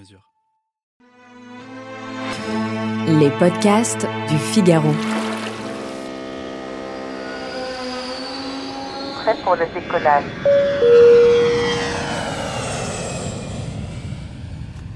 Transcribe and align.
mesure. 0.00 0.22
Les 3.06 3.30
podcasts 3.38 4.06
du 4.30 4.38
Figaro. 4.38 4.92
Prêt 9.22 9.36
pour 9.44 9.56
le 9.56 9.66
décollage. 9.74 10.24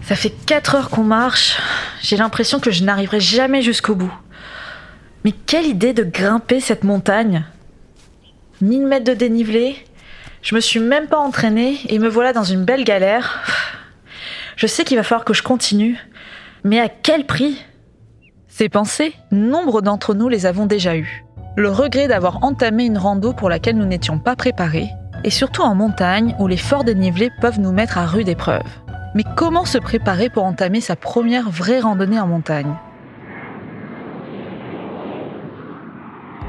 Ça 0.02 0.16
fait 0.16 0.30
4 0.30 0.74
heures 0.74 0.90
qu'on 0.90 1.04
marche. 1.04 1.60
J'ai 2.00 2.16
l'impression 2.16 2.58
que 2.58 2.70
je 2.70 2.84
n'arriverai 2.84 3.20
jamais 3.20 3.60
jusqu'au 3.60 3.94
bout. 3.94 4.14
Mais 5.24 5.32
quelle 5.32 5.66
idée 5.66 5.92
de 5.92 6.04
grimper 6.04 6.60
cette 6.60 6.84
montagne 6.84 7.44
1000 8.62 8.86
mètres 8.86 9.04
de 9.04 9.12
dénivelé. 9.12 9.76
Je 10.40 10.54
me 10.54 10.60
suis 10.60 10.80
même 10.80 11.08
pas 11.08 11.18
entraînée 11.18 11.78
et 11.88 11.98
me 11.98 12.08
voilà 12.08 12.32
dans 12.32 12.44
une 12.44 12.64
belle 12.64 12.84
galère. 12.84 13.42
Je 14.56 14.66
sais 14.66 14.84
qu'il 14.84 14.96
va 14.96 15.02
falloir 15.02 15.24
que 15.24 15.34
je 15.34 15.42
continue. 15.42 15.98
Mais 16.62 16.80
à 16.80 16.88
quel 16.88 17.26
prix? 17.26 17.64
Ces 18.46 18.68
pensées, 18.68 19.14
nombre 19.32 19.82
d'entre 19.82 20.14
nous 20.14 20.28
les 20.28 20.46
avons 20.46 20.66
déjà 20.66 20.96
eues. 20.96 21.24
Le 21.56 21.70
regret 21.70 22.08
d'avoir 22.08 22.44
entamé 22.44 22.84
une 22.84 22.98
rando 22.98 23.32
pour 23.32 23.48
laquelle 23.48 23.76
nous 23.76 23.84
n'étions 23.84 24.18
pas 24.18 24.36
préparés, 24.36 24.88
et 25.24 25.30
surtout 25.30 25.62
en 25.62 25.74
montagne 25.74 26.34
où 26.38 26.46
les 26.46 26.56
forts 26.56 26.84
dénivelés 26.84 27.30
peuvent 27.40 27.60
nous 27.60 27.72
mettre 27.72 27.98
à 27.98 28.06
rude 28.06 28.28
épreuve. 28.28 28.62
Mais 29.14 29.24
comment 29.36 29.64
se 29.64 29.78
préparer 29.78 30.30
pour 30.30 30.44
entamer 30.44 30.80
sa 30.80 30.96
première 30.96 31.50
vraie 31.50 31.80
randonnée 31.80 32.18
en 32.18 32.26
montagne? 32.26 32.74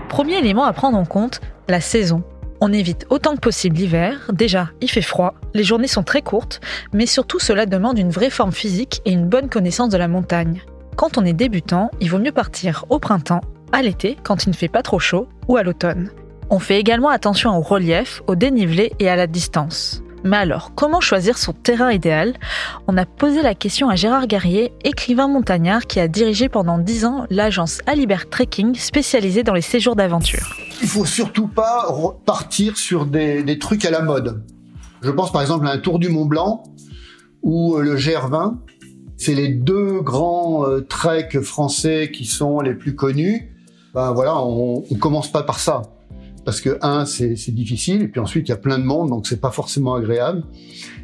Premier 0.09 0.37
élément 0.37 0.63
à 0.63 0.73
prendre 0.73 0.97
en 0.97 1.05
compte, 1.05 1.41
la 1.67 1.81
saison. 1.81 2.23
On 2.61 2.71
évite 2.71 3.05
autant 3.09 3.35
que 3.35 3.41
possible 3.41 3.77
l'hiver. 3.77 4.31
Déjà, 4.31 4.69
il 4.81 4.89
fait 4.89 5.01
froid, 5.01 5.35
les 5.53 5.63
journées 5.63 5.87
sont 5.87 6.03
très 6.03 6.21
courtes, 6.21 6.61
mais 6.93 7.05
surtout 7.05 7.39
cela 7.39 7.65
demande 7.65 7.99
une 7.99 8.11
vraie 8.11 8.29
forme 8.29 8.53
physique 8.53 9.01
et 9.05 9.11
une 9.11 9.27
bonne 9.27 9.49
connaissance 9.49 9.89
de 9.89 9.97
la 9.97 10.07
montagne. 10.07 10.61
Quand 10.95 11.17
on 11.17 11.25
est 11.25 11.33
débutant, 11.33 11.91
il 11.99 12.09
vaut 12.09 12.19
mieux 12.19 12.31
partir 12.31 12.85
au 12.89 12.99
printemps, 12.99 13.41
à 13.73 13.81
l'été 13.81 14.17
quand 14.23 14.45
il 14.45 14.49
ne 14.49 14.55
fait 14.55 14.69
pas 14.69 14.83
trop 14.83 14.99
chaud, 14.99 15.27
ou 15.47 15.57
à 15.57 15.63
l'automne. 15.63 16.09
On 16.49 16.59
fait 16.59 16.79
également 16.79 17.09
attention 17.09 17.57
au 17.57 17.61
relief, 17.61 18.21
au 18.27 18.35
dénivelé 18.35 18.93
et 18.99 19.09
à 19.09 19.15
la 19.15 19.27
distance. 19.27 20.01
Mais 20.25 20.37
alors, 20.37 20.71
comment 20.73 21.01
choisir 21.01 21.37
son 21.37 21.53
terrain 21.53 21.91
idéal? 21.91 22.33
On 22.87 22.97
a 22.97 23.05
posé 23.05 23.43
la 23.43 23.53
question 23.53 23.89
à 23.89 23.95
Gérard 23.95 24.25
Garrier, 24.25 24.73
écrivain 24.83 25.27
montagnard 25.27 25.85
qui 25.85 25.99
a 25.99 26.07
dirigé 26.07 26.49
pendant 26.49 26.79
10 26.79 27.05
ans 27.05 27.25
l'agence 27.29 27.79
Alibert 27.85 28.27
Trekking 28.27 28.73
spécialisée 28.73 29.43
dans 29.43 29.53
les 29.53 29.61
séjours 29.61 29.95
d'aventure. 29.95 30.57
Il 30.81 30.87
faut 30.87 31.05
surtout 31.05 31.47
pas 31.47 31.87
partir 32.25 32.75
sur 32.75 33.05
des, 33.05 33.59
trucs 33.59 33.85
à 33.85 33.91
la 33.91 34.01
mode. 34.01 34.43
Je 35.03 35.11
pense 35.11 35.31
par 35.31 35.43
exemple 35.43 35.67
à 35.67 35.69
un 35.69 35.77
Tour 35.77 35.99
du 35.99 36.09
Mont 36.09 36.25
Blanc 36.25 36.63
ou 37.43 37.77
le 37.77 37.95
GR20. 37.95 38.55
C'est 39.17 39.35
les 39.35 39.49
deux 39.49 40.01
grands 40.01 40.67
euh, 40.67 40.81
treks 40.81 41.39
français 41.39 42.09
qui 42.11 42.25
sont 42.25 42.61
les 42.61 42.73
plus 42.73 42.95
connus. 42.95 43.55
Ben 43.93 44.11
voilà, 44.11 44.41
on, 44.41 44.83
on 44.89 44.95
commence 44.95 45.31
pas 45.31 45.43
par 45.43 45.59
ça 45.59 45.83
parce 46.45 46.61
que 46.61 46.77
un, 46.81 47.05
c'est 47.05 47.33
difficile, 47.49 48.03
et 48.03 48.07
puis 48.07 48.21
ensuite 48.21 48.47
il 48.47 48.51
y 48.51 48.53
a 48.53 48.57
plein 48.57 48.77
de 48.77 48.83
monde, 48.83 49.09
donc 49.09 49.27
c'est 49.27 49.41
pas 49.41 49.51
forcément 49.51 49.95
agréable. 49.95 50.43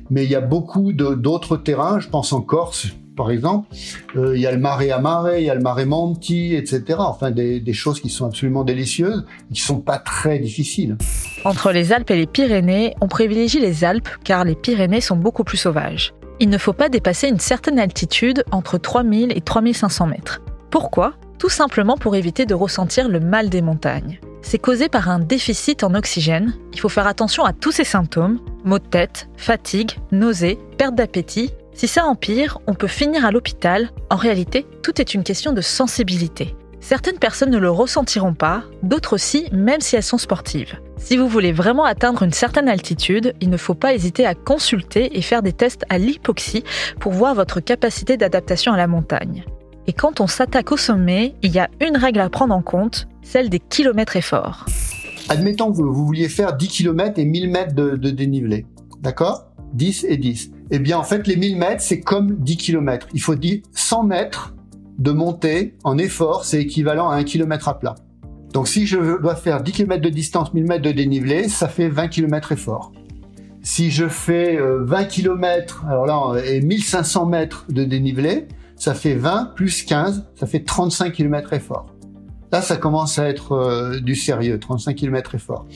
Mais 0.09 0.23
il 0.23 0.29
y 0.29 0.35
a 0.35 0.41
beaucoup 0.41 0.93
d'autres 0.93 1.57
terrains. 1.57 1.99
Je 1.99 2.09
pense 2.09 2.31
en 2.33 2.41
Corse, 2.41 2.87
par 3.15 3.31
exemple. 3.31 3.67
Euh, 4.15 4.35
il 4.35 4.41
y 4.41 4.45
a 4.45 4.51
le 4.51 4.59
marais 4.59 4.91
à 4.91 4.99
marais, 4.99 5.41
il 5.41 5.45
y 5.45 5.49
a 5.49 5.55
le 5.55 5.61
marais 5.61 5.85
Monti, 5.85 6.53
etc. 6.53 6.97
Enfin, 6.99 7.31
des, 7.31 7.59
des, 7.59 7.73
choses 7.73 8.01
qui 8.01 8.09
sont 8.09 8.25
absolument 8.25 8.63
délicieuses, 8.63 9.25
et 9.49 9.53
qui 9.53 9.61
sont 9.61 9.79
pas 9.79 9.97
très 9.97 10.37
difficiles. 10.39 10.97
Entre 11.45 11.71
les 11.71 11.91
Alpes 11.93 12.11
et 12.11 12.17
les 12.17 12.27
Pyrénées, 12.27 12.93
on 13.01 13.07
privilégie 13.07 13.59
les 13.59 13.83
Alpes 13.83 14.09
car 14.23 14.43
les 14.43 14.55
Pyrénées 14.55 15.01
sont 15.01 15.15
beaucoup 15.15 15.43
plus 15.43 15.57
sauvages. 15.57 16.13
Il 16.39 16.49
ne 16.49 16.57
faut 16.57 16.73
pas 16.73 16.89
dépasser 16.89 17.27
une 17.27 17.39
certaine 17.39 17.79
altitude 17.79 18.43
entre 18.51 18.77
3000 18.77 19.31
et 19.35 19.41
3500 19.41 20.07
mètres. 20.07 20.41
Pourquoi? 20.71 21.13
Tout 21.37 21.49
simplement 21.49 21.97
pour 21.97 22.15
éviter 22.15 22.45
de 22.45 22.53
ressentir 22.53 23.07
le 23.07 23.19
mal 23.19 23.49
des 23.49 23.61
montagnes 23.61 24.19
c'est 24.41 24.59
causé 24.59 24.89
par 24.89 25.09
un 25.09 25.19
déficit 25.19 25.83
en 25.83 25.93
oxygène. 25.93 26.53
Il 26.73 26.79
faut 26.79 26.89
faire 26.89 27.07
attention 27.07 27.45
à 27.45 27.53
tous 27.53 27.71
ces 27.71 27.83
symptômes 27.83 28.39
maux 28.63 28.79
de 28.79 28.85
tête, 28.85 29.27
fatigue, 29.37 29.91
nausées, 30.11 30.59
perte 30.77 30.95
d'appétit. 30.95 31.51
Si 31.73 31.87
ça 31.87 32.05
empire, 32.05 32.59
on 32.67 32.73
peut 32.73 32.87
finir 32.87 33.25
à 33.25 33.31
l'hôpital. 33.31 33.89
En 34.09 34.15
réalité, 34.15 34.65
tout 34.83 34.99
est 34.99 35.13
une 35.13 35.23
question 35.23 35.53
de 35.53 35.61
sensibilité. 35.61 36.55
Certaines 36.79 37.19
personnes 37.19 37.51
ne 37.51 37.59
le 37.59 37.69
ressentiront 37.69 38.33
pas, 38.33 38.63
d'autres 38.81 39.13
aussi, 39.13 39.47
même 39.51 39.81
si 39.81 39.95
elles 39.95 40.03
sont 40.03 40.17
sportives. 40.17 40.79
Si 40.97 41.15
vous 41.15 41.27
voulez 41.27 41.51
vraiment 41.51 41.85
atteindre 41.85 42.23
une 42.23 42.33
certaine 42.33 42.67
altitude, 42.67 43.33
il 43.39 43.49
ne 43.49 43.57
faut 43.57 43.75
pas 43.75 43.93
hésiter 43.93 44.25
à 44.25 44.35
consulter 44.35 45.17
et 45.17 45.21
faire 45.21 45.43
des 45.43 45.53
tests 45.53 45.85
à 45.89 45.97
l'hypoxie 45.97 46.63
pour 46.99 47.11
voir 47.11 47.35
votre 47.35 47.59
capacité 47.59 48.17
d'adaptation 48.17 48.73
à 48.73 48.77
la 48.77 48.87
montagne. 48.87 49.45
Et 49.87 49.93
quand 49.93 50.21
on 50.21 50.27
s'attaque 50.27 50.71
au 50.71 50.77
sommet, 50.77 51.33
il 51.41 51.51
y 51.51 51.59
a 51.59 51.69
une 51.79 51.97
règle 51.97 52.19
à 52.19 52.29
prendre 52.29 52.53
en 52.53 52.61
compte, 52.61 53.07
celle 53.23 53.49
des 53.49 53.59
kilomètres 53.59 54.15
efforts. 54.15 54.65
Admettons 55.29 55.71
que 55.71 55.81
vous 55.81 56.05
vouliez 56.05 56.29
faire 56.29 56.55
10 56.55 56.67
km 56.67 57.19
et 57.19 57.25
1000 57.25 57.49
mètres 57.49 57.73
de, 57.73 58.09
dénivelé. 58.09 58.65
D'accord? 59.01 59.47
10 59.73 60.05
et 60.07 60.17
10. 60.17 60.51
Eh 60.69 60.79
bien, 60.79 60.97
en 60.97 61.03
fait, 61.03 61.25
les 61.25 61.35
1000 61.35 61.57
mètres, 61.57 61.81
c'est 61.81 62.01
comme 62.01 62.35
10 62.35 62.57
km. 62.57 63.07
Il 63.13 63.21
faut 63.21 63.35
dire 63.35 63.61
100 63.71 64.03
mètres 64.03 64.53
de 64.99 65.11
montée 65.11 65.75
en 65.83 65.97
effort, 65.97 66.45
c'est 66.45 66.61
équivalent 66.61 67.09
à 67.09 67.15
1 67.15 67.23
km 67.23 67.69
à 67.69 67.79
plat. 67.79 67.95
Donc, 68.53 68.67
si 68.67 68.85
je 68.85 69.19
dois 69.19 69.35
faire 69.35 69.63
10 69.63 69.71
km 69.71 70.01
de 70.01 70.09
distance, 70.09 70.53
1000 70.53 70.65
mètres 70.65 70.83
de 70.83 70.91
dénivelé, 70.91 71.47
ça 71.47 71.67
fait 71.67 71.87
20 71.87 72.09
km 72.09 72.51
effort. 72.51 72.91
Si 73.63 73.89
je 73.89 74.07
fais 74.07 74.59
20 74.59 75.05
km, 75.05 75.85
alors 75.87 76.05
là, 76.05 76.41
et 76.43 76.61
1500 76.61 77.25
mètres 77.27 77.65
de 77.69 77.83
dénivelé, 77.83 78.47
ça 78.81 78.95
fait 78.95 79.13
20 79.13 79.51
plus 79.53 79.83
15, 79.83 80.25
ça 80.33 80.47
fait 80.47 80.61
35 80.61 81.13
km 81.13 81.53
effort. 81.53 81.85
Là, 82.51 82.63
ça 82.63 82.77
commence 82.77 83.19
à 83.19 83.29
être 83.29 83.51
euh, 83.51 83.99
du 83.99 84.15
sérieux, 84.15 84.59
35 84.59 84.95
km 84.95 85.35
effort. 85.35 85.67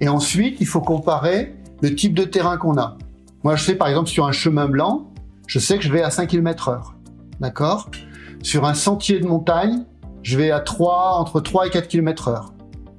Et 0.00 0.08
ensuite, 0.08 0.56
il 0.58 0.66
faut 0.66 0.80
comparer 0.80 1.54
le 1.80 1.94
type 1.94 2.12
de 2.12 2.24
terrain 2.24 2.56
qu'on 2.56 2.76
a. 2.76 2.98
Moi, 3.44 3.54
je 3.54 3.62
sais 3.62 3.76
par 3.76 3.86
exemple 3.86 4.08
sur 4.08 4.26
un 4.26 4.32
chemin 4.32 4.66
blanc, 4.66 5.12
je 5.46 5.60
sais 5.60 5.78
que 5.78 5.84
je 5.84 5.92
vais 5.92 6.02
à 6.02 6.10
5 6.10 6.26
km 6.26 6.70
heure. 6.70 6.96
D'accord? 7.38 7.88
Sur 8.42 8.64
un 8.64 8.74
sentier 8.74 9.20
de 9.20 9.28
montagne, 9.28 9.84
je 10.24 10.36
vais 10.36 10.50
à 10.50 10.58
3, 10.58 11.18
entre 11.20 11.40
3 11.40 11.68
et 11.68 11.70
4 11.70 11.86
km 11.86 12.26
heure. 12.26 12.52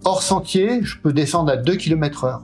Hors 0.06 0.24
sentier, 0.24 0.80
je 0.82 0.98
peux 0.98 1.12
descendre 1.12 1.52
à 1.52 1.58
2 1.58 1.76
km 1.76 2.24
heure. 2.24 2.44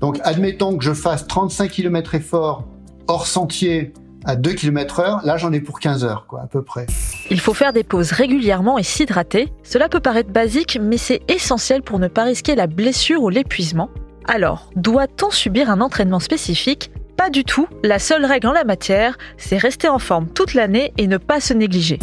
Donc, 0.00 0.18
admettons 0.24 0.76
que 0.76 0.82
je 0.82 0.92
fasse 0.92 1.24
35 1.28 1.70
km 1.70 2.16
effort 2.16 2.64
hors 3.06 3.28
sentier 3.28 3.92
à 4.24 4.36
2 4.36 4.52
km 4.52 5.00
heure, 5.00 5.20
là 5.24 5.36
j'en 5.36 5.52
ai 5.52 5.60
pour 5.60 5.80
15 5.80 6.04
heures, 6.04 6.26
quoi, 6.26 6.42
à 6.42 6.46
peu 6.46 6.62
près. 6.62 6.86
Il 7.30 7.40
faut 7.40 7.54
faire 7.54 7.72
des 7.72 7.84
pauses 7.84 8.12
régulièrement 8.12 8.78
et 8.78 8.82
s'hydrater. 8.82 9.52
Cela 9.62 9.88
peut 9.88 10.00
paraître 10.00 10.30
basique, 10.30 10.78
mais 10.80 10.96
c'est 10.96 11.20
essentiel 11.28 11.82
pour 11.82 11.98
ne 11.98 12.08
pas 12.08 12.24
risquer 12.24 12.54
la 12.54 12.66
blessure 12.66 13.22
ou 13.22 13.28
l'épuisement. 13.28 13.90
Alors, 14.26 14.70
doit-on 14.76 15.30
subir 15.30 15.70
un 15.70 15.80
entraînement 15.80 16.20
spécifique? 16.20 16.90
Pas 17.16 17.30
du 17.30 17.44
tout. 17.44 17.66
La 17.82 17.98
seule 17.98 18.24
règle 18.24 18.48
en 18.48 18.52
la 18.52 18.64
matière, 18.64 19.18
c'est 19.36 19.58
rester 19.58 19.88
en 19.88 19.98
forme 19.98 20.28
toute 20.28 20.54
l'année 20.54 20.92
et 20.98 21.06
ne 21.06 21.16
pas 21.16 21.40
se 21.40 21.52
négliger. 21.52 21.98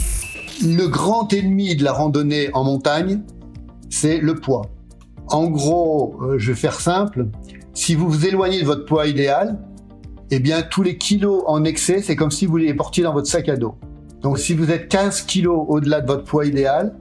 Le 0.62 0.88
grand 0.88 1.32
ennemi 1.34 1.76
de 1.76 1.84
la 1.84 1.94
randonnée 1.94 2.50
en 2.54 2.64
montagne, 2.64 3.22
c'est 3.90 4.18
le 4.18 4.36
poids. 4.36 4.64
En 5.28 5.48
gros, 5.48 6.20
euh, 6.22 6.38
je 6.38 6.52
vais 6.52 6.58
faire 6.58 6.80
simple, 6.80 7.28
si 7.74 7.96
vous 7.96 8.10
vous 8.10 8.26
éloignez 8.26 8.62
de 8.62 8.66
votre 8.66 8.86
poids 8.86 9.08
idéal, 9.08 9.58
eh 10.32 10.40
bien, 10.40 10.62
tous 10.62 10.84
les 10.84 10.98
kilos 10.98 11.44
en 11.48 11.64
excès, 11.64 12.02
c'est 12.02 12.16
comme 12.16 12.32
si 12.32 12.46
vous 12.46 12.58
les 12.58 12.74
portiez 12.74 13.04
dans 13.04 13.14
votre 13.14 13.28
sac 13.28 13.50
à 13.50 13.56
dos. 13.56 13.76
Donc, 14.22 14.38
si 14.38 14.54
vous 14.54 14.70
êtes 14.70 14.88
15 14.90 15.24
kilos 15.24 15.66
au-delà 15.68 16.02
de 16.02 16.08
votre 16.08 16.24
poids 16.24 16.46
idéal, 16.46 16.94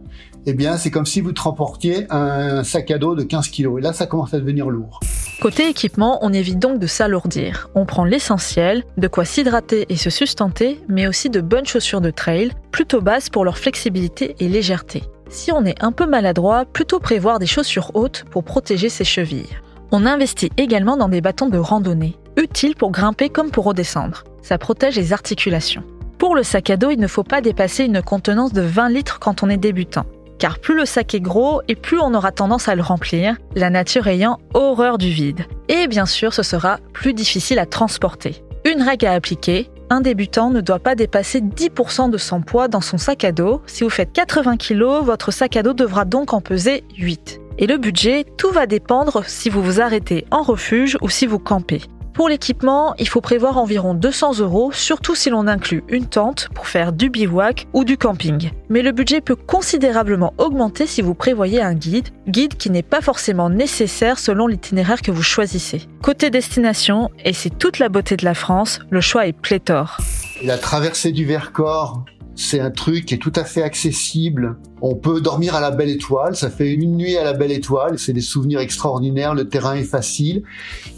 eh 0.46 0.54
bien, 0.54 0.76
c'est 0.76 0.90
comme 0.90 1.04
si 1.04 1.20
vous 1.20 1.32
transportiez 1.32 2.06
un 2.10 2.64
sac 2.64 2.90
à 2.90 2.98
dos 2.98 3.14
de 3.14 3.22
15 3.22 3.48
kilos. 3.48 3.78
Et 3.78 3.82
là, 3.82 3.92
ça 3.92 4.06
commence 4.06 4.32
à 4.32 4.38
devenir 4.38 4.70
lourd. 4.70 5.00
Côté 5.42 5.68
équipement, 5.68 6.18
on 6.22 6.32
évite 6.32 6.58
donc 6.58 6.78
de 6.78 6.86
s'alourdir. 6.86 7.68
On 7.74 7.86
prend 7.86 8.04
l'essentiel, 8.04 8.84
de 8.96 9.08
quoi 9.08 9.24
s'hydrater 9.24 9.86
et 9.88 9.96
se 9.96 10.10
sustenter, 10.10 10.80
mais 10.88 11.06
aussi 11.06 11.28
de 11.28 11.40
bonnes 11.40 11.66
chaussures 11.66 12.00
de 12.00 12.10
trail, 12.10 12.52
plutôt 12.72 13.00
basses 13.00 13.28
pour 13.28 13.44
leur 13.44 13.58
flexibilité 13.58 14.36
et 14.40 14.48
légèreté. 14.48 15.04
Si 15.28 15.52
on 15.52 15.64
est 15.64 15.80
un 15.82 15.92
peu 15.92 16.06
maladroit, 16.06 16.64
plutôt 16.64 16.98
prévoir 16.98 17.38
des 17.38 17.46
chaussures 17.46 17.90
hautes 17.94 18.24
pour 18.30 18.42
protéger 18.42 18.88
ses 18.88 19.04
chevilles. 19.04 19.58
On 19.92 20.06
investit 20.06 20.50
également 20.56 20.96
dans 20.96 21.08
des 21.08 21.20
bâtons 21.20 21.48
de 21.48 21.58
randonnée, 21.58 22.16
utiles 22.38 22.76
pour 22.76 22.90
grimper 22.90 23.28
comme 23.28 23.50
pour 23.50 23.64
redescendre. 23.64 24.24
Ça 24.42 24.56
protège 24.56 24.96
les 24.96 25.12
articulations. 25.12 25.82
Pour 26.18 26.34
le 26.34 26.42
sac 26.42 26.70
à 26.70 26.76
dos, 26.76 26.90
il 26.90 26.98
ne 26.98 27.06
faut 27.06 27.24
pas 27.24 27.40
dépasser 27.40 27.84
une 27.84 28.02
contenance 28.02 28.52
de 28.52 28.62
20 28.62 28.88
litres 28.88 29.18
quand 29.18 29.42
on 29.42 29.50
est 29.50 29.56
débutant. 29.56 30.06
Car 30.38 30.58
plus 30.60 30.76
le 30.76 30.84
sac 30.84 31.14
est 31.14 31.20
gros 31.20 31.62
et 31.68 31.74
plus 31.74 31.98
on 31.98 32.14
aura 32.14 32.30
tendance 32.30 32.68
à 32.68 32.76
le 32.76 32.82
remplir, 32.82 33.36
la 33.56 33.70
nature 33.70 34.06
ayant 34.06 34.38
horreur 34.54 34.96
du 34.98 35.10
vide. 35.10 35.44
Et 35.68 35.88
bien 35.88 36.06
sûr, 36.06 36.32
ce 36.32 36.42
sera 36.42 36.78
plus 36.92 37.12
difficile 37.12 37.58
à 37.58 37.66
transporter. 37.66 38.42
Une 38.64 38.82
règle 38.82 39.06
à 39.06 39.12
appliquer, 39.12 39.68
un 39.90 40.00
débutant 40.00 40.50
ne 40.50 40.60
doit 40.60 40.78
pas 40.78 40.94
dépasser 40.94 41.40
10% 41.40 42.10
de 42.10 42.18
son 42.18 42.40
poids 42.40 42.68
dans 42.68 42.80
son 42.80 42.98
sac 42.98 43.24
à 43.24 43.32
dos. 43.32 43.62
Si 43.66 43.82
vous 43.84 43.90
faites 43.90 44.12
80 44.12 44.56
kg, 44.58 45.02
votre 45.02 45.32
sac 45.32 45.56
à 45.56 45.62
dos 45.62 45.72
devra 45.72 46.04
donc 46.04 46.32
en 46.32 46.40
peser 46.40 46.84
8. 46.98 47.40
Et 47.58 47.66
le 47.66 47.78
budget, 47.78 48.24
tout 48.36 48.50
va 48.50 48.66
dépendre 48.66 49.24
si 49.26 49.50
vous 49.50 49.62
vous 49.62 49.80
arrêtez 49.80 50.24
en 50.30 50.42
refuge 50.42 50.96
ou 51.00 51.08
si 51.08 51.26
vous 51.26 51.40
campez. 51.40 51.80
Pour 52.18 52.28
l'équipement, 52.28 52.96
il 52.98 53.08
faut 53.08 53.20
prévoir 53.20 53.58
environ 53.58 53.94
200 53.94 54.40
euros, 54.40 54.72
surtout 54.72 55.14
si 55.14 55.30
l'on 55.30 55.46
inclut 55.46 55.84
une 55.86 56.06
tente 56.06 56.48
pour 56.52 56.66
faire 56.66 56.92
du 56.92 57.10
bivouac 57.10 57.68
ou 57.74 57.84
du 57.84 57.96
camping. 57.96 58.50
Mais 58.68 58.82
le 58.82 58.90
budget 58.90 59.20
peut 59.20 59.36
considérablement 59.36 60.34
augmenter 60.36 60.88
si 60.88 61.00
vous 61.00 61.14
prévoyez 61.14 61.62
un 61.62 61.74
guide, 61.74 62.08
guide 62.26 62.56
qui 62.56 62.70
n'est 62.70 62.82
pas 62.82 63.02
forcément 63.02 63.50
nécessaire 63.50 64.18
selon 64.18 64.48
l'itinéraire 64.48 65.00
que 65.00 65.12
vous 65.12 65.22
choisissez. 65.22 65.82
Côté 66.02 66.30
destination, 66.30 67.08
et 67.24 67.32
c'est 67.32 67.56
toute 67.56 67.78
la 67.78 67.88
beauté 67.88 68.16
de 68.16 68.24
la 68.24 68.34
France, 68.34 68.80
le 68.90 69.00
choix 69.00 69.28
est 69.28 69.32
pléthore. 69.32 69.98
La 70.42 70.58
traversée 70.58 71.12
du 71.12 71.24
Vercors, 71.24 72.04
c'est 72.38 72.60
un 72.60 72.70
truc 72.70 73.04
qui 73.04 73.14
est 73.14 73.18
tout 73.18 73.32
à 73.34 73.42
fait 73.42 73.64
accessible. 73.64 74.58
On 74.80 74.94
peut 74.94 75.20
dormir 75.20 75.56
à 75.56 75.60
la 75.60 75.72
Belle 75.72 75.88
Étoile, 75.88 76.36
ça 76.36 76.50
fait 76.50 76.72
une 76.72 76.96
nuit 76.96 77.16
à 77.16 77.24
la 77.24 77.32
Belle 77.32 77.50
Étoile, 77.50 77.98
c'est 77.98 78.12
des 78.12 78.20
souvenirs 78.20 78.60
extraordinaires, 78.60 79.34
le 79.34 79.48
terrain 79.48 79.74
est 79.74 79.82
facile. 79.82 80.44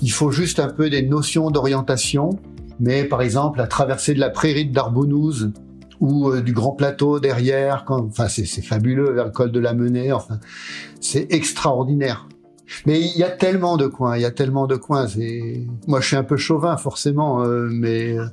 Il 0.03 0.13
faut 0.13 0.31
juste 0.31 0.61
un 0.61 0.69
peu 0.69 0.91
des 0.91 1.01
notions 1.01 1.51
d'orientation. 1.51 2.39
Mais 2.79 3.05
par 3.05 3.23
exemple, 3.23 3.59
la 3.59 3.67
traversée 3.67 4.13
de 4.13 4.21
la 4.21 4.29
prairie 4.29 4.67
de 4.67 4.75
Darbonouze 4.75 5.53
ou 5.99 6.29
euh, 6.29 6.43
du 6.43 6.53
Grand 6.53 6.73
Plateau 6.73 7.21
derrière, 7.21 7.85
enfin 7.89 8.29
c'est 8.29 8.45
fabuleux 8.63 9.11
vers 9.13 9.25
le 9.25 9.31
col 9.31 9.51
de 9.51 9.61
la 9.61 9.73
Menée, 9.73 10.13
enfin 10.13 10.39
c'est 11.01 11.33
extraordinaire. 11.33 12.29
Mais 12.87 13.01
il 13.01 13.17
y 13.17 13.25
a 13.25 13.31
tellement 13.31 13.77
de 13.77 13.87
coins, 13.87 14.17
il 14.17 14.23
y 14.23 14.27
a 14.27 14.31
tellement 14.31 14.67
de 14.67 14.77
coins. 14.77 15.07
Moi, 15.87 16.01
je 16.01 16.07
suis 16.07 16.17
un 16.17 16.25
peu 16.25 16.37
chauvin, 16.37 16.77
forcément, 16.77 17.43
euh, 17.43 17.69
mais 17.71 18.17
euh, 18.17 18.27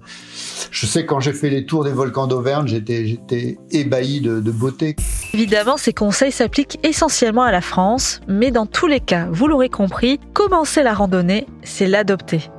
je 0.71 0.85
sais 0.85 1.05
quand 1.05 1.19
j'ai 1.19 1.33
fait 1.33 1.49
les 1.49 1.65
tours 1.65 1.83
des 1.83 1.91
volcans 1.91 2.27
d'Auvergne, 2.27 2.67
j'étais, 2.67 3.05
j'étais 3.05 3.57
ébahi 3.71 4.21
de, 4.21 4.39
de 4.39 4.51
beauté. 4.51 4.95
Évidemment, 5.33 5.77
ces 5.77 5.93
conseils 5.93 6.31
s'appliquent 6.31 6.79
essentiellement 6.83 7.43
à 7.43 7.51
la 7.51 7.61
France, 7.61 8.21
mais 8.27 8.51
dans 8.51 8.65
tous 8.65 8.87
les 8.87 8.99
cas, 8.99 9.27
vous 9.31 9.47
l'aurez 9.47 9.69
compris, 9.69 10.19
commencer 10.33 10.83
la 10.83 10.93
randonnée, 10.93 11.47
c'est 11.63 11.87
l'adopter. 11.87 12.49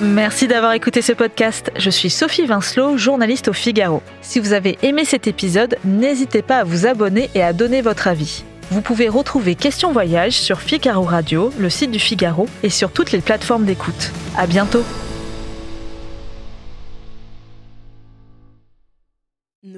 Merci 0.00 0.46
d'avoir 0.46 0.74
écouté 0.74 1.02
ce 1.02 1.12
podcast. 1.12 1.72
Je 1.76 1.90
suis 1.90 2.08
Sophie 2.08 2.46
Vincelot, 2.46 2.96
journaliste 2.96 3.48
au 3.48 3.52
Figaro. 3.52 4.00
Si 4.22 4.38
vous 4.38 4.52
avez 4.52 4.78
aimé 4.82 5.04
cet 5.04 5.26
épisode, 5.26 5.76
n'hésitez 5.84 6.42
pas 6.42 6.58
à 6.58 6.64
vous 6.64 6.86
abonner 6.86 7.30
et 7.34 7.42
à 7.42 7.52
donner 7.52 7.82
votre 7.82 8.06
avis. 8.06 8.44
Vous 8.70 8.82
pouvez 8.82 9.08
retrouver 9.08 9.54
Question 9.54 9.92
Voyage 9.92 10.34
sur 10.34 10.60
Figaro 10.60 11.02
Radio, 11.02 11.50
le 11.58 11.70
site 11.70 11.90
du 11.90 11.98
Figaro, 11.98 12.46
et 12.62 12.68
sur 12.68 12.90
toutes 12.90 13.12
les 13.12 13.20
plateformes 13.20 13.64
d'écoute. 13.64 14.12
À 14.36 14.46
bientôt! 14.46 14.84